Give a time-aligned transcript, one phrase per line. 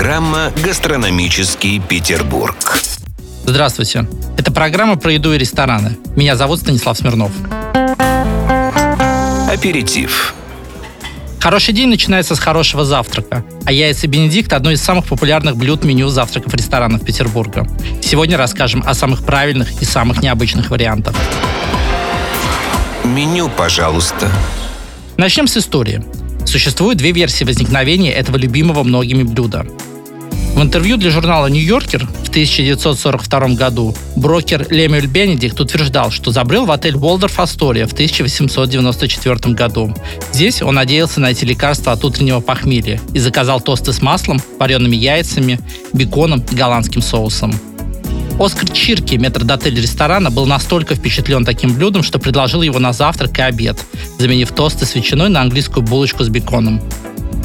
[0.00, 2.56] Программа «Гастрономический Петербург».
[3.44, 4.08] Здравствуйте.
[4.38, 5.98] Это программа про еду и рестораны.
[6.16, 7.30] Меня зовут Станислав Смирнов.
[9.52, 10.32] Аперитив.
[11.38, 13.44] Хороший день начинается с хорошего завтрака.
[13.66, 17.66] А яйца Бенедикт– одно из самых популярных блюд меню завтраков ресторанов Петербурга.
[18.00, 21.14] Сегодня расскажем о самых правильных и самых необычных вариантах.
[23.04, 24.30] Меню, пожалуйста.
[25.18, 26.02] Начнем с истории.
[26.46, 29.66] Существует две версии возникновения этого любимого многими блюда.
[30.60, 36.70] В интервью для журнала «Нью-Йоркер» в 1942 году брокер Лемюэль Бенедикт утверждал, что забрел в
[36.70, 39.94] отель Уолдорф Астория в 1894 году.
[40.34, 45.58] Здесь он надеялся найти лекарство от утреннего похмелья и заказал тосты с маслом, вареными яйцами,
[45.94, 47.58] беконом и голландским соусом.
[48.38, 53.42] Оскар Чирки, метрдотель ресторана, был настолько впечатлен таким блюдом, что предложил его на завтрак и
[53.42, 53.82] обед,
[54.18, 56.82] заменив тосты с ветчиной на английскую булочку с беконом.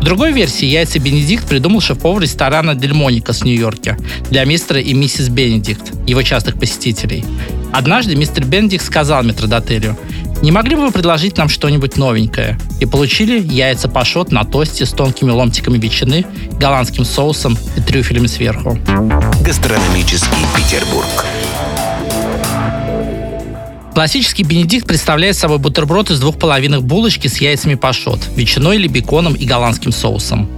[0.00, 3.96] В другой версии яйца Бенедикт придумал шеф-повар ресторана Дельмоника с Нью-Йорке
[4.30, 7.24] для мистера и миссис Бенедикт, его частых посетителей.
[7.72, 9.98] Однажды мистер Бенедикт сказал метродотелю,
[10.40, 12.58] не могли бы вы предложить нам что-нибудь новенькое?
[12.80, 16.24] И получили яйца пашот на тосте с тонкими ломтиками ветчины,
[16.60, 18.78] голландским соусом и трюфелями сверху.
[19.44, 21.26] Гастрономический Петербург.
[23.98, 29.34] Классический бенедикт представляет собой бутерброд из двух половинок булочки с яйцами пашот, ветчиной или беконом
[29.34, 30.48] и голландским соусом.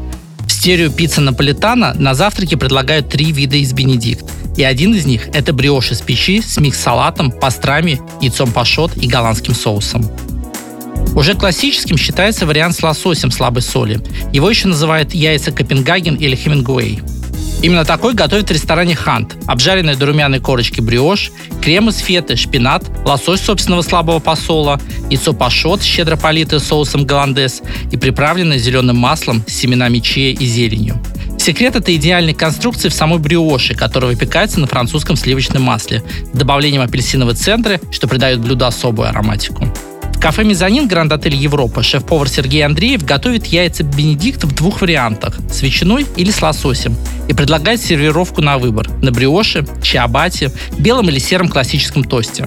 [0.40, 4.30] В стерео пицца наполитана на завтраке предлагают три вида из бенедикт.
[4.58, 9.54] И один из них– это бриош из печи с микс-салатом, пастрами, яйцом пашот и голландским
[9.54, 10.06] соусом.
[11.14, 14.02] Уже классическим считается вариант с лососем слабой соли.
[14.34, 17.00] Его еще называют яйца Копенгаген или Хемингуэй.
[17.62, 19.36] Именно такой готовят в ресторане «Хант».
[19.46, 21.30] Обжаренные до румяной корочки бриош,
[21.60, 24.80] крем из феты, шпинат, лосось собственного слабого посола,
[25.10, 27.60] яйцо пашот, щедро политое соусом голландес
[27.92, 30.98] и приправленное зеленым маслом семенами чия и зеленью.
[31.38, 36.82] Секрет этой идеальной конструкции в самой бриоши, которая выпекается на французском сливочном масле с добавлением
[36.82, 39.66] апельсиновой центры, что придает блюду особую ароматику
[40.20, 45.62] кафе «Мезонин» Гранд Отель Европа шеф-повар Сергей Андреев готовит яйца Бенедикт в двух вариантах– с
[45.62, 46.94] ветчиной или с лососем
[47.26, 52.46] и предлагает сервировку на выбор– на бриоше, чиабате, белом или сером классическом тосте.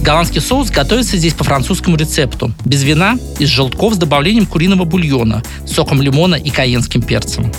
[0.00, 5.42] Голландский соус готовится здесь по французскому рецепту, без вина, из желтков с добавлением куриного бульона,
[5.66, 7.52] соком лимона и каенским перцем.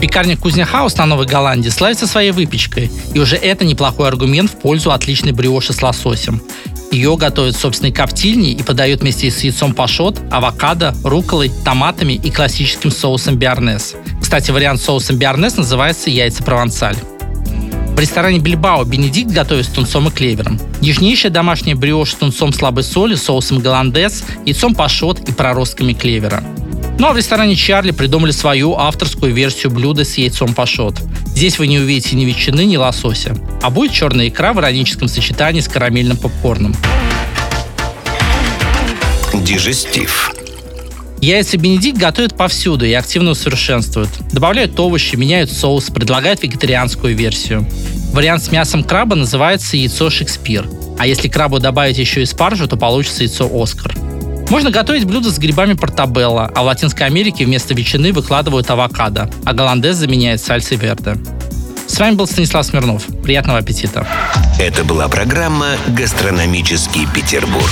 [0.00, 4.54] Пекарня Кузня Хаус на Новой Голландии славится своей выпечкой, и уже это неплохой аргумент в
[4.54, 6.40] пользу отличной бриоши с лососем.
[6.90, 12.30] Ее готовят в собственной коптильне и подают вместе с яйцом пашот, авокадо, руколой, томатами и
[12.30, 13.94] классическим соусом биарнес.
[14.20, 16.96] Кстати, вариант соусом биарнес называется яйца провансаль.
[17.98, 20.58] В ресторане Бильбао Бенедикт готовит с тунцом и клевером.
[20.80, 26.42] Нежнейшая домашняя бриош с тунцом слабой соли, соусом голландес, яйцом пашот и проростками клевера.
[26.98, 30.96] Ну а в ресторане Чарли придумали свою авторскую версию блюда с яйцом пашот.
[31.26, 33.36] Здесь вы не увидите ни ветчины, ни лосося.
[33.62, 36.74] А будет черная икра в ироническом сочетании с карамельным попкорном.
[39.32, 40.32] Дижестив.
[41.20, 44.10] Яйца Бенедикт готовят повсюду и активно усовершенствуют.
[44.32, 47.64] Добавляют овощи, меняют соус, предлагают вегетарианскую версию.
[48.12, 50.68] Вариант с мясом краба называется яйцо Шекспир.
[50.98, 53.94] А если крабу добавить еще и спаржу, то получится яйцо Оскар.
[54.50, 59.52] Можно готовить блюдо с грибами портабелла, а в Латинской Америке вместо ветчины выкладывают авокадо, а
[59.52, 61.16] голландез заменяет сальсой верде.
[61.86, 63.04] С вами был Станислав Смирнов.
[63.22, 64.06] Приятного аппетита.
[64.58, 67.70] Это была программа «Гастрономический Петербург».